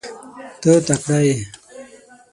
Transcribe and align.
ته 0.61 0.71
تکړه 0.87 1.19
یې. 1.25 1.35